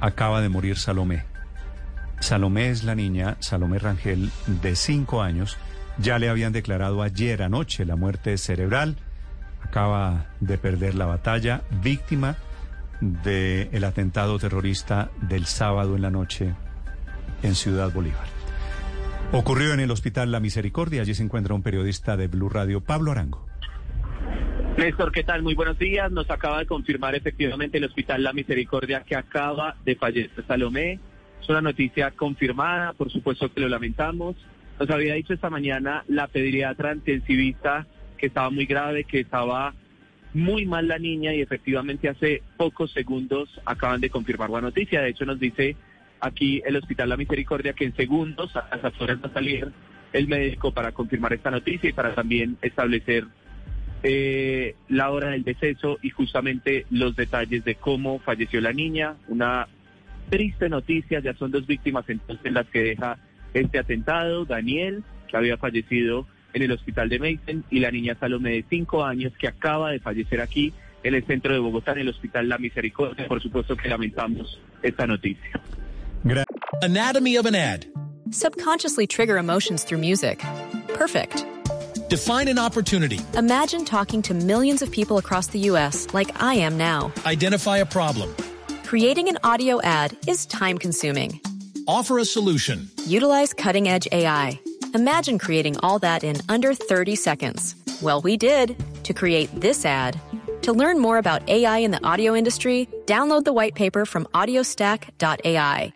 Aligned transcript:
Acaba 0.00 0.42
de 0.42 0.48
morir 0.48 0.76
Salomé. 0.76 1.24
Salomé 2.20 2.68
es 2.68 2.84
la 2.84 2.94
niña, 2.94 3.36
Salomé 3.40 3.78
Rangel, 3.78 4.30
de 4.46 4.76
5 4.76 5.22
años. 5.22 5.56
Ya 5.98 6.18
le 6.18 6.28
habían 6.28 6.52
declarado 6.52 7.02
ayer 7.02 7.42
anoche 7.42 7.86
la 7.86 7.96
muerte 7.96 8.36
cerebral. 8.36 8.96
Acaba 9.62 10.26
de 10.40 10.58
perder 10.58 10.94
la 10.94 11.06
batalla, 11.06 11.62
víctima 11.82 12.36
del 13.00 13.84
atentado 13.84 14.38
terrorista 14.38 15.10
del 15.22 15.46
sábado 15.46 15.96
en 15.96 16.02
la 16.02 16.10
noche 16.10 16.54
en 17.42 17.54
Ciudad 17.54 17.92
Bolívar. 17.92 18.26
Ocurrió 19.32 19.72
en 19.72 19.80
el 19.80 19.90
Hospital 19.90 20.32
La 20.32 20.40
Misericordia. 20.40 21.02
Allí 21.02 21.14
se 21.14 21.22
encuentra 21.22 21.54
un 21.54 21.62
periodista 21.62 22.16
de 22.16 22.26
Blue 22.26 22.50
Radio, 22.50 22.82
Pablo 22.82 23.12
Arango. 23.12 23.49
Néstor, 24.80 25.12
¿qué 25.12 25.24
tal? 25.24 25.42
Muy 25.42 25.54
buenos 25.54 25.78
días. 25.78 26.10
Nos 26.10 26.30
acaba 26.30 26.60
de 26.60 26.64
confirmar 26.64 27.14
efectivamente 27.14 27.76
el 27.76 27.84
Hospital 27.84 28.22
La 28.22 28.32
Misericordia 28.32 29.02
que 29.02 29.14
acaba 29.14 29.76
de 29.84 29.94
fallecer 29.94 30.42
Salomé. 30.46 30.98
Es 31.38 31.46
una 31.50 31.60
noticia 31.60 32.12
confirmada, 32.12 32.94
por 32.94 33.12
supuesto 33.12 33.52
que 33.52 33.60
lo 33.60 33.68
lamentamos. 33.68 34.36
Nos 34.78 34.88
había 34.88 35.12
dicho 35.16 35.34
esta 35.34 35.50
mañana 35.50 36.02
la 36.08 36.28
pediatra 36.28 36.94
intensivista 36.94 37.86
que 38.16 38.28
estaba 38.28 38.48
muy 38.48 38.64
grave, 38.64 39.04
que 39.04 39.20
estaba 39.20 39.74
muy 40.32 40.64
mal 40.64 40.88
la 40.88 40.98
niña 40.98 41.34
y 41.34 41.42
efectivamente 41.42 42.08
hace 42.08 42.42
pocos 42.56 42.90
segundos 42.92 43.50
acaban 43.66 44.00
de 44.00 44.08
confirmar 44.08 44.48
la 44.48 44.62
noticia. 44.62 45.02
De 45.02 45.10
hecho 45.10 45.26
nos 45.26 45.38
dice 45.38 45.76
aquí 46.20 46.62
el 46.64 46.76
Hospital 46.76 47.10
La 47.10 47.18
Misericordia 47.18 47.74
que 47.74 47.84
en 47.84 47.94
segundos 47.96 48.56
a 48.56 48.78
las 48.82 48.98
horas 48.98 49.18
va 49.22 49.28
a 49.28 49.34
salir 49.34 49.70
el 50.14 50.26
médico 50.26 50.72
para 50.72 50.92
confirmar 50.92 51.34
esta 51.34 51.50
noticia 51.50 51.90
y 51.90 51.92
para 51.92 52.14
también 52.14 52.56
establecer 52.62 53.26
eh, 54.02 54.74
la 54.88 55.10
hora 55.10 55.30
del 55.30 55.44
deceso 55.44 55.98
y 56.02 56.10
justamente 56.10 56.86
los 56.90 57.16
detalles 57.16 57.64
de 57.64 57.74
cómo 57.74 58.18
falleció 58.18 58.60
la 58.60 58.72
niña. 58.72 59.16
Una 59.28 59.68
triste 60.30 60.68
noticia, 60.68 61.20
ya 61.20 61.34
son 61.34 61.50
dos 61.50 61.66
víctimas 61.66 62.04
entonces 62.08 62.52
las 62.52 62.66
que 62.68 62.82
deja 62.82 63.18
este 63.52 63.78
atentado. 63.78 64.44
Daniel, 64.44 65.02
que 65.28 65.36
había 65.36 65.56
fallecido 65.56 66.26
en 66.52 66.62
el 66.62 66.72
hospital 66.72 67.08
de 67.08 67.18
Mason, 67.18 67.64
y 67.70 67.80
la 67.80 67.90
niña 67.90 68.16
Salomé 68.18 68.52
de 68.52 68.64
cinco 68.68 69.04
años, 69.04 69.32
que 69.38 69.48
acaba 69.48 69.90
de 69.90 70.00
fallecer 70.00 70.40
aquí 70.40 70.72
en 71.02 71.14
el 71.14 71.24
centro 71.24 71.52
de 71.52 71.60
Bogotá, 71.60 71.92
en 71.92 72.00
el 72.00 72.08
hospital 72.08 72.48
La 72.48 72.58
Misericordia. 72.58 73.26
Por 73.28 73.40
supuesto 73.40 73.76
que 73.76 73.88
lamentamos 73.88 74.60
esta 74.82 75.06
noticia. 75.06 75.60
Anatomy 76.82 77.36
of 77.36 77.46
an 77.46 77.54
ad. 77.54 77.86
Subconsciously 78.30 79.06
trigger 79.06 79.36
emotions 79.36 79.84
through 79.84 80.00
music. 80.00 80.42
Perfect. 80.94 81.44
Define 82.10 82.48
an 82.48 82.58
opportunity. 82.58 83.20
Imagine 83.34 83.84
talking 83.84 84.20
to 84.22 84.34
millions 84.34 84.82
of 84.82 84.90
people 84.90 85.18
across 85.18 85.46
the 85.46 85.60
U.S. 85.70 86.08
like 86.12 86.42
I 86.42 86.54
am 86.54 86.76
now. 86.76 87.12
Identify 87.24 87.76
a 87.76 87.86
problem. 87.86 88.34
Creating 88.82 89.28
an 89.28 89.38
audio 89.44 89.80
ad 89.82 90.16
is 90.26 90.44
time 90.46 90.76
consuming. 90.76 91.40
Offer 91.86 92.18
a 92.18 92.24
solution. 92.24 92.90
Utilize 93.06 93.54
cutting 93.54 93.88
edge 93.88 94.08
AI. 94.10 94.58
Imagine 94.92 95.38
creating 95.38 95.76
all 95.84 96.00
that 96.00 96.24
in 96.24 96.34
under 96.48 96.74
30 96.74 97.14
seconds. 97.14 97.76
Well, 98.02 98.20
we 98.20 98.36
did 98.36 98.74
to 99.04 99.14
create 99.14 99.48
this 99.60 99.84
ad. 99.84 100.18
To 100.62 100.72
learn 100.72 100.98
more 100.98 101.18
about 101.18 101.48
AI 101.48 101.78
in 101.78 101.92
the 101.92 102.04
audio 102.04 102.34
industry, 102.34 102.88
download 103.06 103.44
the 103.44 103.52
white 103.52 103.76
paper 103.76 104.04
from 104.04 104.24
audiostack.ai. 104.34 105.92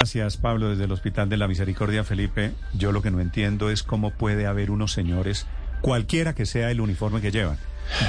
Gracias, 0.00 0.36
Pablo, 0.36 0.68
desde 0.68 0.84
el 0.84 0.92
Hospital 0.92 1.28
de 1.28 1.36
la 1.36 1.48
Misericordia, 1.48 2.04
Felipe. 2.04 2.52
Yo 2.72 2.92
lo 2.92 3.02
que 3.02 3.10
no 3.10 3.18
entiendo 3.18 3.68
es 3.68 3.82
cómo 3.82 4.12
puede 4.12 4.46
haber 4.46 4.70
unos 4.70 4.92
señores, 4.92 5.48
cualquiera 5.80 6.34
que 6.34 6.46
sea 6.46 6.70
el 6.70 6.80
uniforme 6.80 7.20
que 7.20 7.30
llevan, 7.30 7.58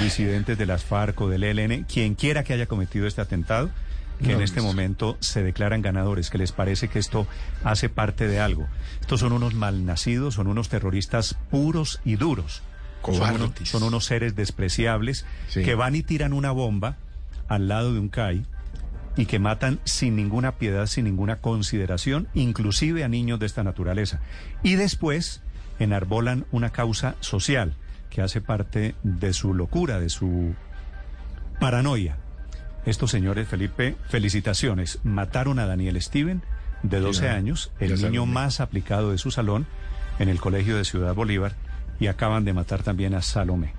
disidentes 0.02 0.58
de 0.58 0.66
las 0.66 0.84
FARC 0.84 1.20
o 1.22 1.30
del 1.30 1.44
ELN, 1.44 1.86
quien 1.86 2.16
quiera 2.16 2.44
que 2.44 2.54
haya 2.54 2.66
cometido 2.66 3.08
este 3.08 3.22
atentado, 3.22 3.70
que 4.24 4.34
en 4.34 4.42
este 4.42 4.62
momento 4.62 5.18
se 5.22 5.44
declaran 5.44 5.82
ganadores, 5.82 6.30
que 6.30 6.38
les 6.38 6.52
parece 6.52 6.90
que 6.90 7.00
esto 7.00 7.26
hace 7.64 7.88
parte 7.88 8.28
de 8.28 8.40
algo. 8.40 8.68
Estos 9.00 9.22
son 9.22 9.32
unos 9.32 9.54
malnacidos, 9.54 10.34
son 10.34 10.48
unos 10.48 10.68
terroristas 10.68 11.38
puros 11.50 12.02
y 12.04 12.16
duros. 12.16 12.62
Son 13.02 13.36
unos, 13.36 13.52
son 13.64 13.84
unos 13.84 14.06
seres 14.06 14.36
despreciables 14.36 15.26
que 15.54 15.74
van 15.74 15.96
y 15.96 16.04
tiran 16.04 16.34
una 16.34 16.52
bomba 16.52 16.98
al 17.48 17.70
lado 17.70 17.94
de 17.94 18.00
un 18.00 18.10
CAI 18.10 18.46
y 19.16 19.26
que 19.26 19.40
matan 19.40 19.80
sin 19.86 20.16
ninguna 20.16 20.58
piedad, 20.58 20.86
sin 20.86 21.06
ninguna 21.06 21.38
consideración, 21.38 22.28
inclusive 22.34 23.04
a 23.04 23.08
niños 23.08 23.40
de 23.40 23.46
esta 23.46 23.64
naturaleza. 23.64 24.20
Y 24.64 24.76
después 24.76 25.42
enarbolan 25.80 26.46
una 26.52 26.72
causa 26.72 27.16
social 27.20 27.76
que 28.10 28.22
hace 28.22 28.42
parte 28.42 28.96
de 29.04 29.34
su 29.34 29.54
locura, 29.54 30.00
de 30.00 30.10
su 30.10 30.54
paranoia. 31.60 32.18
Estos 32.86 33.12
señores, 33.12 33.48
Felipe, 33.48 33.96
felicitaciones. 34.08 35.00
Mataron 35.04 35.60
a 35.60 35.66
Daniel 35.66 36.02
Steven, 36.02 36.42
de 36.84 37.00
12 37.00 37.30
años, 37.30 37.72
el 37.80 38.02
niño 38.02 38.26
más 38.26 38.62
aplicado 38.62 39.12
de 39.12 39.18
su 39.18 39.32
salón, 39.32 39.68
en 40.18 40.30
el 40.30 40.40
colegio 40.40 40.78
de 40.78 40.86
Ciudad 40.86 41.14
Bolívar, 41.14 41.56
y 42.00 42.08
acaban 42.08 42.46
de 42.46 42.54
matar 42.54 42.84
también 42.84 43.14
a 43.14 43.22
Salomé. 43.22 43.74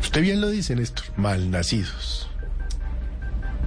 Usted 0.00 0.22
bien 0.22 0.40
lo 0.40 0.48
dice, 0.48 0.74
Néstor, 0.74 1.04
malnacidos. 1.16 2.31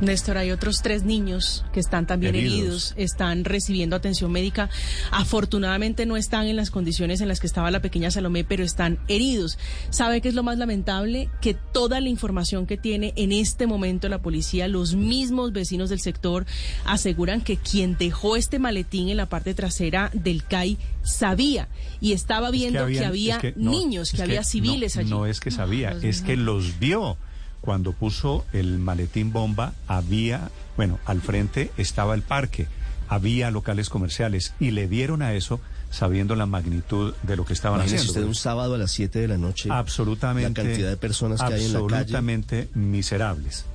Néstor, 0.02 0.38
hay 0.38 0.52
otros 0.52 0.82
tres 0.82 1.04
niños 1.04 1.64
que 1.74 1.80
están 1.80 2.06
también 2.06 2.36
heridos. 2.36 2.92
Heridos. 2.92 2.94
están 2.98 3.46
recibiendo 3.46 3.96
atención 3.96 4.30
médica. 4.32 4.70
Afortunadamente 5.12 6.06
no 6.06 6.18
están 6.18 6.48
en 6.48 6.58
las 6.58 6.70
condiciones 6.70 7.22
en 7.22 7.30
las 7.30 7.40
que 7.40 7.48
estaba 7.48 7.72
la 7.72 7.82
pequeña 7.82 8.12
Salomé, 8.12 8.44
pero 8.44 8.64
están 8.64 9.00
heridos. 9.08 9.58
¿Sabe 9.92 10.20
qué 10.20 10.28
es 10.28 10.36
lo 10.36 10.44
más 10.44 10.58
lamentable? 10.58 11.30
Que 11.42 11.54
toda 11.54 12.02
la 12.02 12.10
información 12.10 12.66
que 12.68 12.76
tiene 12.78 13.14
en 13.16 13.32
este 13.32 13.68
momento 13.68 14.10
la 14.10 14.22
policía, 14.22 14.68
los 14.68 14.96
mismos 14.96 15.54
vecinos 15.54 15.90
del 15.90 16.02
sector, 16.02 16.46
aseguran 16.86 17.42
que 17.42 17.56
quien 17.58 17.98
dejó 17.98 18.36
este 18.36 18.60
maletín 18.60 19.08
en 19.10 19.18
la 19.18 19.28
parte 19.30 19.54
trasera 19.54 20.12
del 20.14 20.44
CAI 20.44 20.78
sabía 21.04 21.70
y 22.02 22.12
estaba 22.12 22.52
viendo 22.52 22.80
que, 22.80 22.84
habían- 23.00 23.06
había 23.06 23.36
es 23.36 23.42
que 23.42 23.54
no, 23.56 23.72
niños, 23.72 24.12
que 24.12 24.22
había 24.22 24.42
no, 24.42 24.44
civiles 24.44 24.98
allí. 24.98 25.10
No 25.10 25.26
es 25.26 25.40
que 25.40 25.52
sabía, 25.52 25.92
Dios 25.92 26.04
es 26.04 26.22
que 26.22 26.36
los 26.36 26.80
vio. 26.80 27.18
Cuando 27.66 27.94
puso 27.94 28.46
el 28.54 28.78
maletín 28.78 29.34
bomba, 29.34 29.74
había, 29.88 30.50
bueno, 30.78 31.00
al 31.06 31.20
frente 31.22 31.72
estaba 31.78 32.14
el 32.14 32.22
parque, 32.22 32.68
había 33.10 33.50
locales 33.50 33.90
comerciales 33.90 34.54
y 34.60 34.70
le 34.72 34.88
dieron 34.88 35.24
a 35.24 35.34
eso 35.34 35.60
sabiendo 35.90 36.36
la 36.36 36.46
magnitud 36.46 37.16
de 37.24 37.36
lo 37.36 37.44
que 37.46 37.54
estaban 37.54 37.80
Imagínese 37.80 38.04
haciendo. 38.04 38.20
usted 38.22 38.28
un 38.30 38.36
sábado 38.36 38.76
a 38.76 38.78
las 38.78 38.92
7 38.92 39.18
de 39.20 39.28
la 39.28 39.38
noche. 39.38 39.70
absolutamente 39.72 40.62
La 40.62 40.68
cantidad 40.68 40.90
de 40.90 40.98
personas 40.98 41.40
que 41.42 41.46
hay 41.54 41.66
en 41.66 41.74
la 41.74 41.80
calle. 41.80 41.96
absolutamente 41.96 42.70
miserables. 42.76 43.66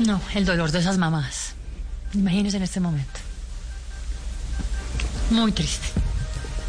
No, 0.00 0.20
el 0.34 0.44
dolor 0.44 0.72
de 0.72 0.80
esas 0.80 0.98
mamás. 0.98 1.54
Imagínense 2.14 2.56
en 2.56 2.62
este 2.64 2.80
momento. 2.80 3.20
Muy 5.30 5.52
triste. 5.52 5.86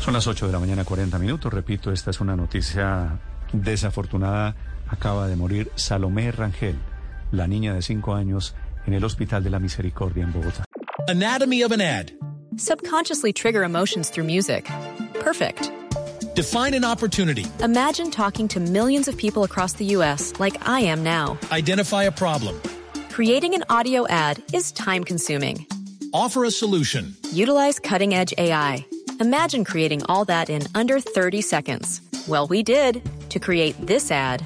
Son 0.03 0.13
las 0.13 0.27
8 0.27 0.47
de 0.47 0.53
la 0.53 0.59
mañana, 0.59 0.83
40 0.83 1.17
minutos. 1.19 1.51
Repito, 1.53 1.91
esta 1.91 2.11
es 2.11 2.19
una 2.19 2.35
noticia 2.35 3.17
desafortunada. 3.53 4.55
Acaba 4.89 5.27
de 5.27 5.35
morir 5.35 5.71
Salomé 5.75 6.31
Rangel, 6.31 6.75
la 7.31 7.47
niña 7.47 7.73
de 7.73 7.81
5 7.81 8.13
años, 8.13 8.53
en 8.85 8.93
el 8.93 9.03
Hospital 9.03 9.43
de 9.43 9.49
la 9.49 9.59
Misericordia 9.59 10.23
en 10.23 10.31
Bogotá. 10.31 10.63
Anatomy 11.07 11.61
of 11.63 11.71
an 11.71 11.81
ad. 11.81 12.11
Subconsciously 12.57 13.33
trigger 13.33 13.63
emotions 13.63 14.09
through 14.09 14.25
music. 14.25 14.69
Perfect. 15.19 15.71
Define 16.35 16.73
an 16.73 16.85
opportunity. 16.85 17.45
Imagine 17.61 18.11
talking 18.11 18.47
to 18.47 18.59
millions 18.59 19.07
of 19.07 19.17
people 19.17 19.43
across 19.43 19.73
the 19.73 19.85
U.S. 19.97 20.33
like 20.39 20.55
I 20.67 20.81
am 20.81 21.03
now. 21.03 21.37
Identify 21.51 22.03
a 22.03 22.11
problem. 22.11 22.59
Creating 23.09 23.55
an 23.55 23.63
audio 23.69 24.07
ad 24.07 24.41
is 24.53 24.71
time 24.71 25.03
consuming. 25.03 25.65
Offer 26.13 26.45
a 26.45 26.51
solution. 26.51 27.15
Utilize 27.31 27.79
cutting 27.79 28.13
edge 28.13 28.33
AI. 28.37 28.85
Imagine 29.19 29.65
creating 29.65 30.03
all 30.05 30.25
that 30.25 30.49
in 30.49 30.61
under 30.75 30.99
30 30.99 31.41
seconds. 31.41 32.01
Well, 32.27 32.47
we 32.47 32.61
did 32.61 33.01
to 33.29 33.39
create 33.39 33.75
this 33.85 34.11
ad. 34.11 34.45